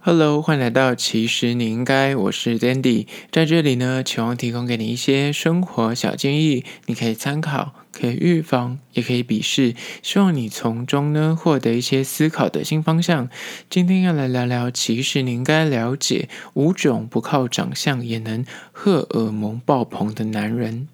[0.00, 13.28] Hello，欢迎来到其实你应该，我是 Dandy，在这里呢，期望提供给你一些生活小建议，你可以参考，可以预防，也可以鄙视，希望你从中呢获得一些思考的新方向。
[13.68, 20.86] 今天要来聊聊，其实你应该了解五种不靠长相也能荷尔蒙爆棚的男人。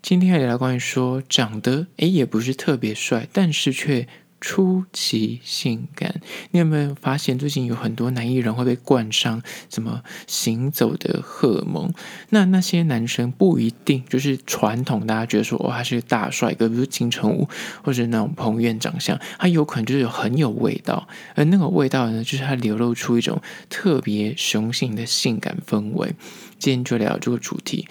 [0.00, 4.06] 今天要聊关于说长得诶也不是特别帅，但是却。
[4.42, 6.20] 出奇性感，
[6.50, 9.40] 你有没有发现最近有很多男艺人会被冠上
[9.70, 11.94] 什么行走的荷尔蒙？
[12.30, 17.48] 那那些男生不一定就是传统大家觉得说哦，他是大帅哥，比如金城武
[17.84, 21.06] 或者那种彭于晏长相，他有可能就是很有味道，
[21.36, 26.12] 而那个味道呢，就是他流露出一种特别雄性的性感氛围。
[26.58, 27.86] 今天就聊这个主题。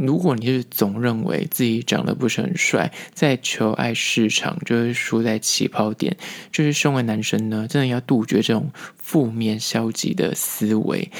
[0.00, 6.16] 如果你是总认为自己长得不是很帅，在求爱市场就是输在起跑点，
[6.50, 11.10] 就是身为男生呢，真的要杜绝这种负面消极的思维。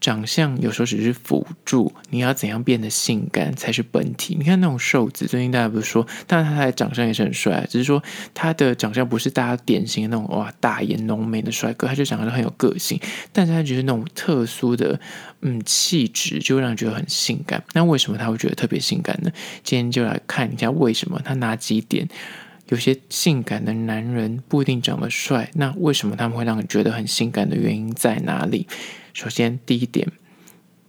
[0.00, 4.36] 长相有时候只是辅助，你要怎样变得性感才是本体。
[4.38, 13.00] 你看那种瘦子，最近大家不是说，但是他的长相也是很帅，只是说他的长相不是大家典型的那种哇大眼浓眉的帅哥，他就长得很有个性，
[13.32, 14.98] 但是他觉得那种特殊的
[15.42, 17.62] 嗯气质，就让人觉得很性感。
[17.72, 19.30] 那为什么他会觉得特别性感呢？
[19.62, 22.08] 今天就来看一下为什么他哪几点。
[22.68, 28.66] 有些性感的男人不一定长得帅，那为什么他们会让你觉得很性感的原因在哪里？
[29.14, 30.10] 首先，第一点，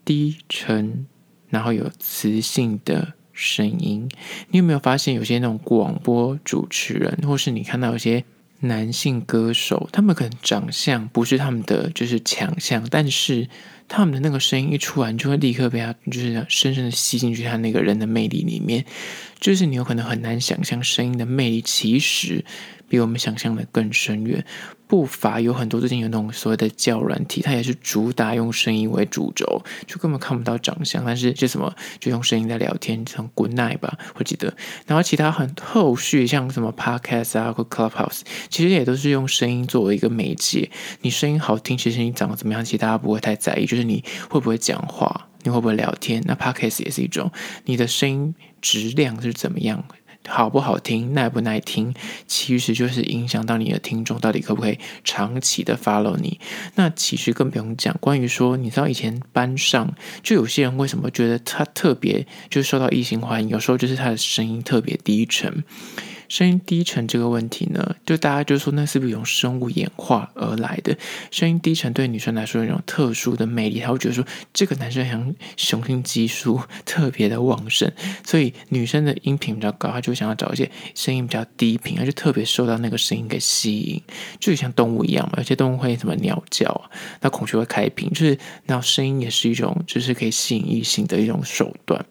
[0.03, 1.05] 低沉，
[1.47, 4.09] 然后有磁性的声音。
[4.49, 8.25] 你有没有发现，有些那种广播主持人，或是你看到有些
[8.59, 13.47] 男性歌手，他们可能长相不是他们的就是强项，但是
[13.89, 18.85] 他们的那个声音一出来，你就会立刻被他就是深深的吸进去他那个人的魅力里面。
[19.39, 22.45] 就是你有可能很难想象，声音的魅力其实
[22.89, 24.43] 比我们想象的更深远。
[24.87, 34.51] 不乏有很多最近有那种所谓的教软体，它也是主打用声音为主轴，就根本看不到长相，但是就什么就用声音在聊天，像 Good Night 吧，我记得。
[34.87, 40.71] 然后其他很后续像什么 Podcast 啊或 Clubhouse，其实也都是用声音作为一个媒介。
[41.01, 45.27] 你声音好听，其实你长得怎么样，其实大家不会太在意，就是你会不会讲话。
[45.43, 46.21] 你会不会聊天？
[46.25, 47.31] 那 Podcast 也是一种，
[47.63, 49.85] 你的声音质量是怎么样，
[50.27, 51.93] 好不好听，耐不耐听，
[52.27, 56.39] 其实就是影响到你的听众到底可不可以长期的 follow 你。
[56.75, 65.63] 那其实更不用讲，关于说，你知道以前班上就有些人为什么觉得他特别就受到异性欢迎，有时候就是他的声音特别低沉。
[66.29, 70.95] 声音低沉这个问题呢，就大家就说那是不是用生物演化而来的？
[71.31, 74.23] 声音低沉对女生来说有一种特殊的魅力，她会觉得说
[74.53, 77.91] 这个男生好像雄性激素 特别的旺盛，
[78.23, 84.01] 所以女生的音频比较高，她就想要找一些声音比较低频，而且特别受到那个声音给吸引，
[84.39, 86.89] 就像动物一样嘛，有些动物会什么鸟叫啊，
[87.21, 92.05] 那孔雀会开屏，就是那声音也是一种，就是可以吸引异性的一种手段。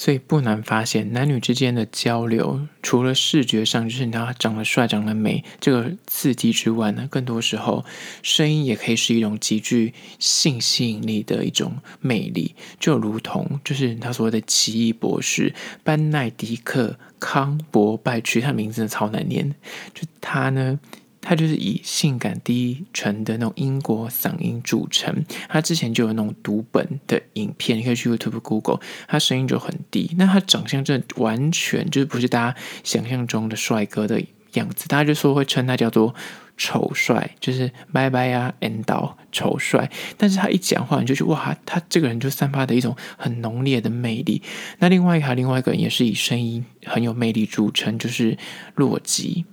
[0.00, 7.84] 所以不难发现，男女之间的交流，除了视觉上就是他长得帅、长得美这个刺激之外呢，更多时候
[8.22, 19.54] 声音也可以是一种极具性吸引力的一种魅力，就如同就是他所谓的奇异博士班奈狄克康伯拜区，他名字的超难念，
[19.92, 20.80] 就他呢。
[21.20, 25.24] 他就是以性感低沉的那种英国嗓音著称。
[25.48, 30.14] 他之前就有那种读本的影片，你可以去 YouTube、Google，他声音就很低。
[30.16, 34.22] 那他长相真的完全就是不是大家想象中的帅哥的
[34.54, 34.88] 样子。
[34.88, 36.14] 大家就说会称他叫做
[36.56, 39.90] 丑帅，就是拜拜呀，end 到丑帅。
[40.16, 44.42] 但是他一讲话，你就觉得哇，他这个人就散发的一种很浓烈的魅力。
[44.78, 48.36] 那另外一个，另外一个人也是以声音很有魅力著称，就是
[48.74, 49.44] 洛基。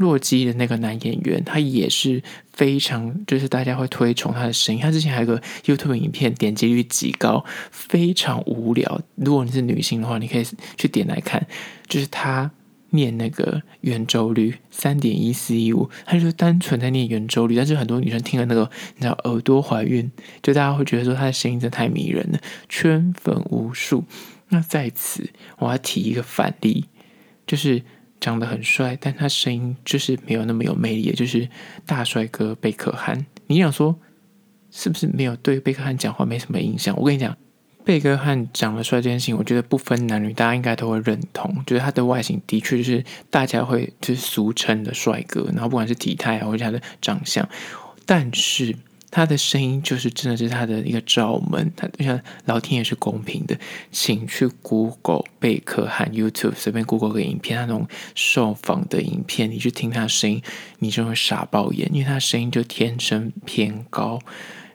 [0.00, 2.22] 洛基的那个男演员，他也是
[2.54, 4.80] 非常，就是大家会推崇他的声音。
[4.80, 9.02] 他之前还有个 YouTube 影片，点击率极高，非常无聊。
[9.16, 10.46] 如果你是女性的话，你可以
[10.78, 11.46] 去点来看，
[11.86, 12.50] 就是他
[12.92, 17.54] 念那个圆周率三点一四一五，他就单纯在念圆周率。
[17.54, 20.10] 但是很多女生听了那个，你知道耳朵怀孕，
[20.42, 24.04] 就大家会觉得说他的声音真的太迷人了，圈粉无数。
[24.48, 26.86] 那在此，我要提一个反例，
[27.46, 27.82] 就是。
[28.20, 31.48] 长得很帅，但他声音就是没有那么有魅力，也就是
[31.86, 33.24] 大帅哥贝克汉。
[33.46, 33.98] 你想说
[34.70, 36.94] 是不是没有对贝克汉讲话没什么印象？
[36.96, 37.36] 我跟你讲，
[37.84, 41.64] 贝克汉长得帅这件事情，我觉得不分男女，大家应该都会认同。
[41.66, 47.48] 就是他的外形的确就是大家会就是俗称的帅哥，然后不管是体态啊，或者他的长相，
[48.04, 48.76] 但是。
[49.10, 53.58] 他的声音就是真的是他的一个罩门，他就像老天也是公平的，
[53.90, 60.42] 请去 Google 贝克和 YouTube 随便 Google 个影片，那种受访的影片，你去听他的声音，
[60.78, 64.20] 你就会傻爆眼，因为他声音就天生偏高，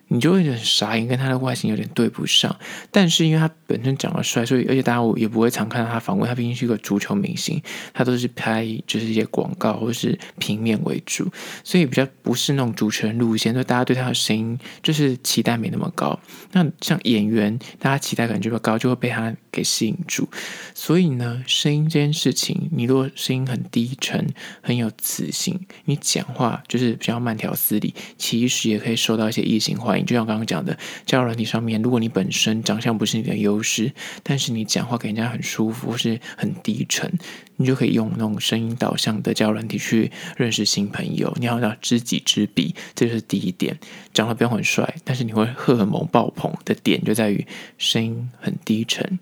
[0.07, 2.55] 你就会很傻眼，跟他的外形有点对不上。
[2.91, 6.27] 但是因为他本身长得帅，所以而且大家我也不会常看到他访问。
[6.27, 7.61] 他毕竟是一个足球明星，
[7.93, 11.27] 他都是拍就是一些广告或是平面为主，
[11.63, 13.53] 所以比较不是那种主持人路线。
[13.53, 16.19] 所以大家对他的声音就是期待没那么高。
[16.51, 20.27] 那像演员，大家期待感觉比较高，就会被他给吸引住。
[20.73, 24.27] 所以呢，声音这件事情，你如果声音很低沉、
[24.61, 30.05] 很有磁性，你讲话就是比较慢条斯理，其实也可以受到一些异性欢迎。
[30.05, 33.91] 就像刚刚讲的，交友软体上面，如果你本身长相不是你的优势，
[34.23, 37.11] 但是你讲话给人家很舒服，或是很低沉，
[37.57, 41.35] 你就可以用那种声音导向的交友软体去认识新朋友。
[41.39, 43.77] 你要找知己知彼，这就是第一点。
[44.13, 47.45] 长得不用很帅，但是你会荷尔蒙爆棚的点就在于
[47.77, 49.19] 声音很低沉。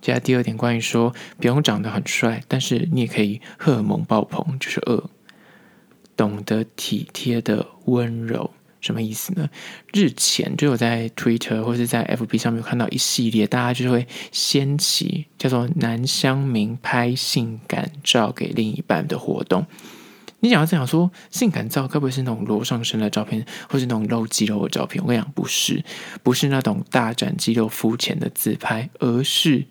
[0.00, 5.04] 接下来第二点，关于说不用长得很帅，但是你也可以荷尔蒙爆棚，就是二，
[6.16, 8.50] 懂得体贴的温柔，
[8.82, 9.48] 什么意思呢？
[9.94, 19.64] 日前就有在 Twitter 或是在 FB 上面看到一系列，大家就会掀起叫做“男乡民拍性感照给另一半”的活动。
[20.40, 25.00] 你想要这样说，性感照该不会是那种裸上身的照片，或是那种露肌肉的照片？
[25.00, 25.84] 我跟你讲，不是，
[26.24, 29.64] 不是那种大展肌肉、肤浅的自拍，而是。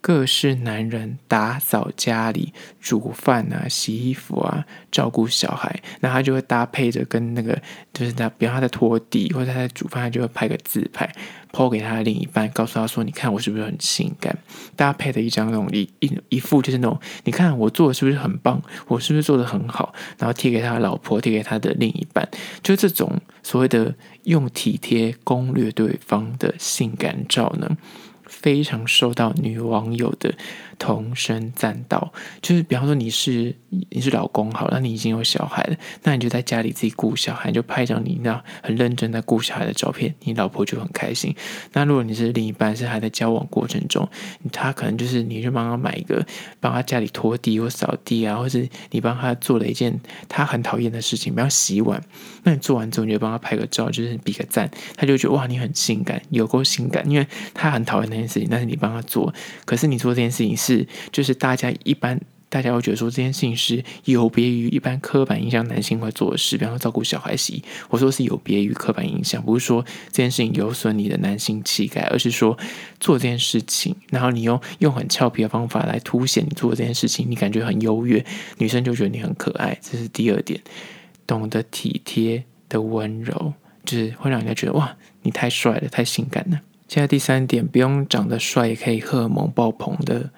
[0.00, 7.60] 各式男人打扫家里、煮饭啊、洗衣服啊、照顾小孩，那他就会搭配着跟那个，
[7.92, 11.10] 就是他，比方他在拖地或者他在煮饭，他就会拍个自拍
[11.52, 14.38] 抛给他的另一半，告诉他说：“你看我是不是很性感？”
[14.74, 18.62] 搭配的一张那种一一一副就是那种，你看我做的是不是很棒？
[18.88, 19.92] 我是不是做的很好？
[20.18, 22.26] 然后贴给他的老婆，贴给他的另一半，
[22.62, 23.94] 就这种所谓的
[24.24, 27.76] 用体贴攻略对方的性感照呢。
[28.30, 30.32] 非常受到女网友的
[30.78, 33.54] 同声赞道，就是比方说你是
[33.90, 41.34] 你是老公好，那你已经有小孩了，那你就在家里自己顾小孩，就拍一张你那很认真在顾小孩的照片，你老婆就很开心。
[41.72, 44.08] 那如果你是另一半，是还在交往过程中，
[44.52, 46.24] 他可能就是你去帮他买一个，
[46.60, 52.02] 帮他家里拖地或扫地啊，或是你帮他做了一件他很讨厌的事情，比方洗碗，
[52.44, 59.34] 那你做完之后你就帮他拍个照，就是比个赞，他就觉得哇你很性感，有够性感，因为他很讨厌那件事情，但是你帮他做，
[59.64, 60.86] 可是你做这件事情是。
[61.12, 67.62] 就是大家一般，大家会觉得说这件事情是有别于一般刻板印象男性会做的事，比方说照顾小孩洗衣。
[67.88, 72.56] 我说是有别于刻板印象，不是说这件事情有损你的男性气概，而是说
[73.00, 78.24] 做这件事情，然后你用用很俏皮的方法来凸显你做这件事情，你感觉很优越，
[78.58, 79.78] 女生就觉得你很可爱。
[79.80, 80.60] 这是第二点，
[81.26, 83.52] 懂得体贴的温柔，
[83.84, 86.60] 就是会让人家觉得哇，你太帅了，太性感了。
[86.90, 90.30] 现在第三点，不用长得帅也可以荷尔蒙爆棚的。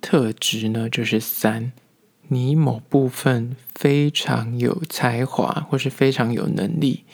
[0.00, 1.70] 特质呢，就是三，
[2.28, 7.04] 你某部分非常有才华，或是非常有能力。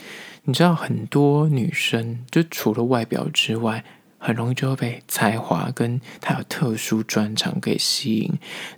[0.44, 3.84] 你知道，很多女生就除了外表之外，
[4.16, 8.32] 很容易就会被才华跟她有特殊专长给吸引。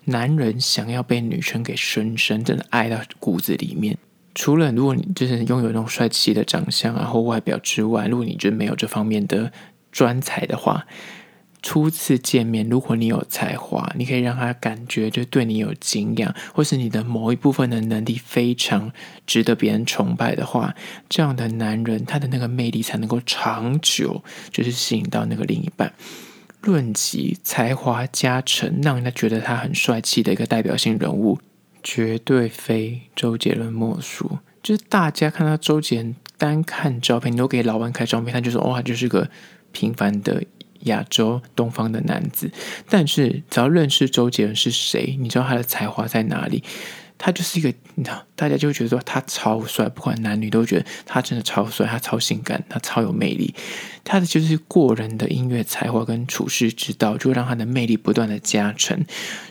[0.07, 3.99] 男人想要被女生给深深真的爱到骨子里面，
[4.35, 9.53] 除了如果你就是拥有那种帅气的长相啊或外表之外，如果你觉得没有这方面的
[9.97, 10.87] 专才的话。
[11.63, 18.93] 初次见面，如果你有才华，你可以让他感觉就对你有敬仰，或是你的某一部分的能力非常
[19.27, 20.77] 值得别人崇拜的话，
[21.09, 25.93] 这样的男人他的那个魅力才能够长久，就是吸引到那个另一半。
[26.61, 31.41] 论及才华加成，让人家觉得他很帅气的一个代表性人物，
[31.83, 34.39] 绝对非周杰伦莫属。
[34.63, 39.29] 就是大家看到周杰伦，单看照片，你都给老板看照片，他就说哇，就是个
[39.77, 40.43] 平凡的。
[40.83, 42.49] 亚洲东方的男子，
[42.89, 46.63] 但是只要认识周杰伦是谁，你知道他的才华在哪里？
[47.19, 53.53] 他就是一个，你知道，大家就觉得说他超帅，不管男女都觉得他真的超帅，他超性感，他超有魅力。
[54.07, 59.05] 他的就是过人的音乐才华跟处世之道，就会让他的魅力不断的加成。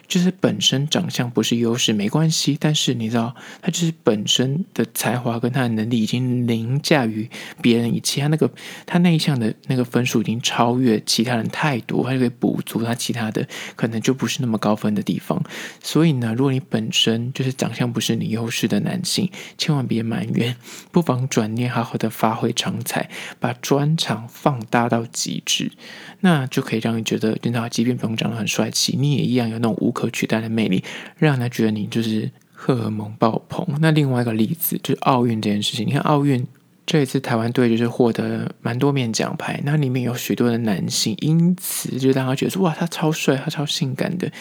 [0.08, 7.28] 就是本身长相不是优势没关系，但是你知道，他就是本身的才华跟他的能力已经凌驾于
[7.60, 8.50] 别人一切，他那个
[8.86, 13.46] 他那一项的那个分数已经超越其他人太多，他就可以补足他其他的
[13.76, 15.44] 可能就不是那么高分的地方。
[15.82, 20.56] 所以呢，如果你本身就是长相不是你优势的男性，千万别埋怨，
[20.92, 23.10] 不妨转念好好的发挥长才，
[23.40, 25.72] 把专长放大到极致，
[26.20, 30.84] 那就可以让你觉得，真的，即便不用长得很帅气，你也一样有那种无可取代的魅力，
[31.18, 33.66] 让人家觉得你就是荷尔蒙爆棚。
[33.80, 36.46] 那另外一个例子就是奥运这件事情，你看奥运
[36.86, 44.32] 这一次台湾队就是获得蛮多面奖牌，那里面有许多的男性，因此就让他觉得说哇，他超帅，他超性感的。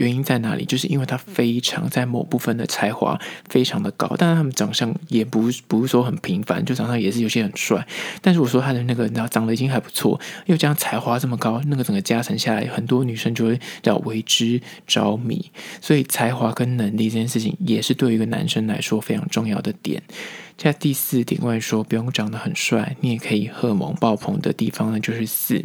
[0.00, 0.64] 原因在哪里？
[0.64, 7.86] 就是因为他非常在某部分的才华非常的高，但是他们长相也不不是说很平凡，就长相也是有些很帅。
[8.22, 15.50] 但是我说他的那个，你知道长得已经还不错，又加上才华这么高，那个整个加成下来，很多女生就会叫为之着迷。
[15.82, 20.02] 所以才华跟能力这件事情，也是对于一个男生来说非常重要的点。
[20.56, 25.62] 在第四点，关于说不用长得很帅，你也可以荷尔蒙爆棚的地方呢，就是四。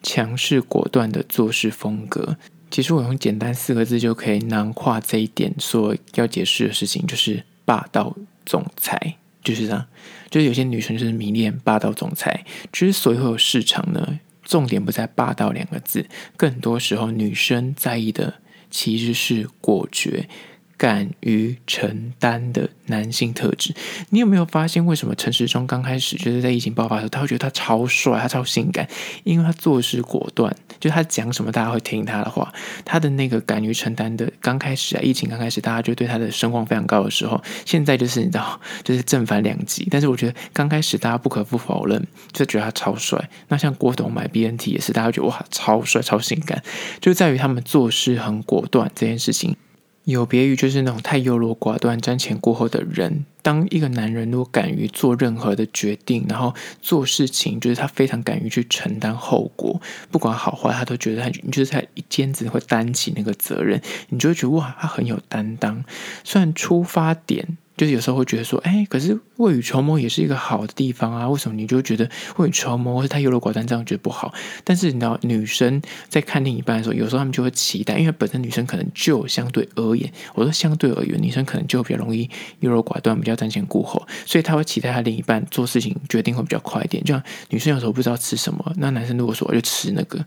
[0.00, 2.36] 强势果断的做事风格，
[2.70, 5.54] 其实我用简单四个字就可以囊括这一点。
[5.58, 9.86] 所要解释的事情就是霸道总裁，就是这样。
[10.30, 12.44] 就是有些女生就是迷恋霸道总裁。
[12.70, 16.06] 之所以会有市场呢，重点不在霸道两个字，
[16.36, 18.34] 更多时候女生在意的
[18.70, 20.28] 其实是果决。
[20.78, 23.74] 敢于承担的男性特质，
[24.10, 28.88] 你有没有发现为什么陈时中刚开始就是在疫情爆发的时候，他会觉得他超帅，他超性感，
[29.24, 32.54] 因为他做事果断，就他讲什么大家会听他的话。
[32.84, 39.88] 他的那个敢于承担的，刚开始啊，疫情刚开始，大家就对他的声望非常高的时候，现在就是你知道，就是正反两极。
[39.90, 43.28] 但是我觉得刚开始大家不可不否认，就觉得他超帅。
[43.48, 46.62] 那像郭董买 BNT 也是，大家觉得哇，超帅超性感，
[47.00, 49.56] 就在于他们做事很果断这件事情。
[50.12, 53.26] 有别于就是那种太优柔寡断、瞻前顾后的人。
[53.42, 65.84] 当一个男人如果敢于做任何的决定，然后做事情，就是他非常敢于去承担后果，不管好坏，他都觉得他就是他一肩子会担起那个责任，你就会觉得哇，他很有担当。
[66.24, 67.58] 虽然出发点。
[67.78, 71.28] 就是有时候会觉得说，哎，可是未雨绸缪也是一个好的地方啊。
[71.28, 74.34] 为什么你就觉得未雨绸缪或是太优柔寡断这样觉得不好？
[74.64, 82.28] 但是你知道，女生在看另一半的时候，有时候她们就会期待，因为本身女生可能就相对而言，我说相对而言，女生可能就比较容易
[82.60, 87.02] 优柔寡断，比较瞻前顾后，所以她会期待她另一半做事情决定会比较快一点。
[87.04, 90.18] 就像女生有时候不知道吃什么，那男生如果说我就吃那个，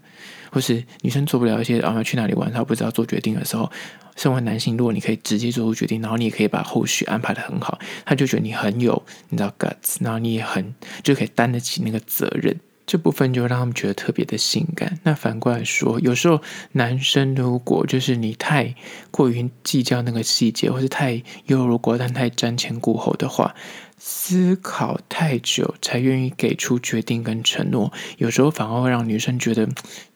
[0.52, 3.72] 或是女生做不了一些啊要去哪里玩，她不知道做决定的时候。
[4.18, 12.60] 身为男性，如果你可以直接做出决定，然后你也可以把后续安排的很好，他就觉得你很有，你知道 guts，然后你也很就可以担得起那个责任，
[12.92, 15.00] 这部分就让他们觉得特别的性感。
[15.04, 16.42] 那反过来说，有时候
[16.74, 18.76] 男生如果就是你太
[19.12, 23.56] 过于计较那个细节，或是太优柔寡断、太瞻前顾后的话。
[24.04, 29.70] 思考太久才愿意给出决定跟承诺，有时候反而会让女生觉得，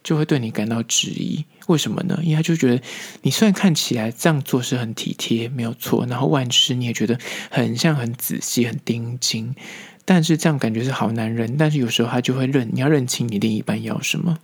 [0.04, 1.46] 就会对你感到质疑。
[1.68, 2.20] 为什么呢？
[2.24, 2.82] 因为他就觉得
[3.22, 7.20] 你虽然看起来这样做是很体贴，没有错，然后万事你也觉得
[7.52, 9.54] 很像很仔细、很盯紧，
[10.06, 11.58] 但是这样感觉是好男人。
[11.58, 14.38] 但是有时候他就会认，你要认清你另一半要什么，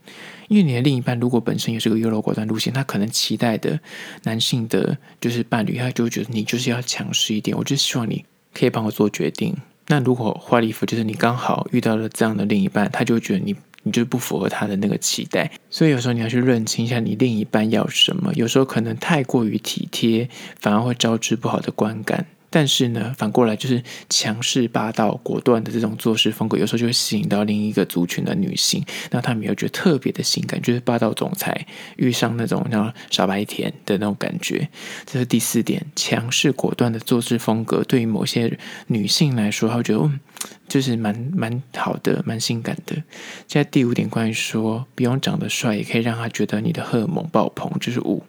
[0.49, 3.79] 因为你的另一半如果本身也是个优柔寡断路线，他可能期待的
[4.23, 7.55] 男性的就是伴侣，他就觉得你就是要强势一点。
[7.55, 8.25] 我就希望你。
[8.53, 9.55] 可以帮我做决定。
[9.87, 15.49] 那如果花里胡就是你刚好遇到了这样的另一半，他就觉得你你就不符合他的那个期待。
[15.69, 18.33] 所以有时候你要去认清一下你另一半要什么。
[18.33, 22.25] 有时候可能太过于体贴，反而会招致不好的观感。
[22.51, 31.65] 但是呢，反过来就是强势、霸道、果断的这种做事风格，有时候就会吸引到另一个族群的女性，那她们又觉得特别的性感，就是霸道总裁
[31.95, 34.67] 遇上那种像傻白甜的那种感觉。
[35.05, 40.19] 这是第四点，强势果断的做事风格，对于某些女性来说，她会觉得嗯，
[40.67, 42.95] 就是蛮蛮好的，蛮性感的。
[43.47, 48.23] 现在第五点，关于说不用长得帅，也可以让她觉得你的荷尔蒙爆棚，就是五。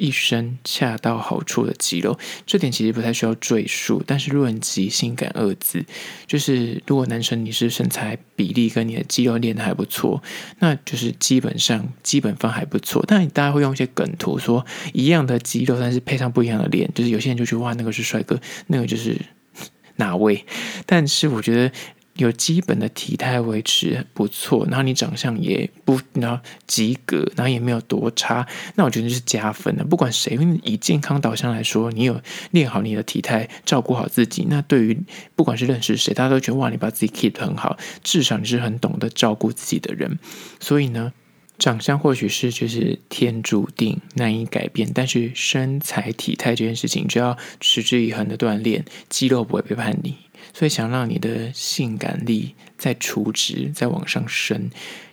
[0.00, 4.02] 一身恰到好处的肌肉，这点其实不太需要赘述。
[4.06, 5.84] 但是论及性感二字，
[6.26, 10.22] 就是如果男生你是身材比例跟你的肌肉练得还不错，
[10.58, 13.04] 那就是基本上基本方还不错。
[13.06, 14.64] 但大家会用一些梗图说
[14.94, 19.20] 一样的肌肉，但是配上不一样的脸，就是有些人就觉得哇，那个是帅哥，那个就是
[19.96, 20.44] 哪位？
[20.86, 21.70] 但是我觉得。
[22.14, 29.84] 有基本的体态维持不错，然后你长相也不然后及格，然后也没有多差，那我觉得就是加分的。
[29.84, 34.98] 不管谁，以健康导向来说，你有练好你的体态，照顾好自己，那对于
[35.34, 40.18] 不管是认识谁，大家都觉得哇，你把自己 keep 得很好，至少你是很懂得照顾自己的人。
[40.58, 41.12] 所以呢，
[41.60, 50.16] 长相或许是就是天注定难以改变，但是身材体态这件事情，就要持之以恒的锻炼，肌肉不会背叛你。
[50.54, 54.70] 所以，想让你的性感力在储值、在往上升，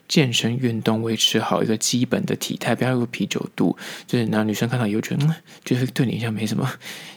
[0.08, 3.78] 健身运动维持好一个基本的体态，不要有啤酒肚。
[4.06, 6.70] 就是男女生看到以后觉得，嗯，就是对你像没什么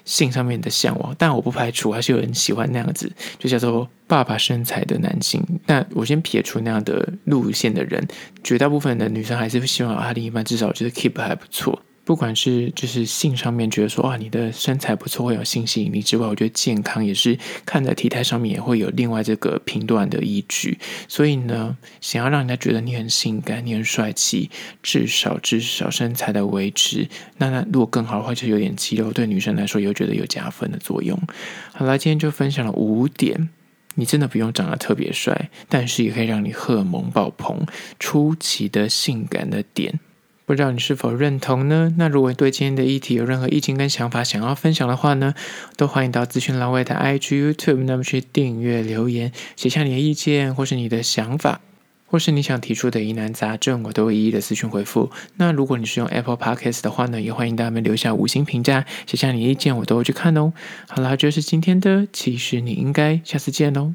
[0.04, 1.14] 性上面的向往。
[1.18, 5.44] 但我不排除还是有人喜欢那样子，就叫做爸爸身材的男性。
[5.66, 8.06] 但我先撇除那样的路线的人，
[8.42, 11.80] 绝大部分的女生还是希望啊另一半至少就是 keep 还不错。
[12.04, 20.78] 不管是就是性上面觉得说，哇，你的身材不错，会有性吸引力之外，我觉得健康也是看在体态上面也会有另外这个评断的依据。
[21.06, 24.50] 所以呢，想要让人家觉得你很性感、你很帅气，
[24.82, 31.16] 至少至少身材的维持，那那如果更好的话，就有点肌肉，对女生来说也会觉得有加分的作用。
[31.72, 33.50] 好了，今天就分享了五点，
[33.94, 37.64] 你真的不用长得特别帅，但是也可以让你荷尔蒙爆棚、
[38.00, 40.00] 出奇的性感的点。
[40.50, 41.94] 不知道你是否认同呢？
[41.96, 45.32] 那如果对今天的议题有任何意见跟想法想要分享的话呢，
[45.76, 51.60] 都欢迎到资讯栏位的 IG、YouTube，那么去订阅留言，写下你的意见或是你的想法，
[52.04, 55.12] 或是你想提出的疑难杂症，我都会一一的私讯回复。
[55.36, 60.52] 那如果你是用 Apple Podcast 的话呢，也欢迎大家留下五星评价，写下你的意见，我都会去看哦。
[60.88, 63.94] 好啦，这是今天的，其实你应该下次见哦。